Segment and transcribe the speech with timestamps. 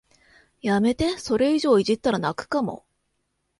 [0.63, 2.87] やめて、それ以上いじったら泣くかも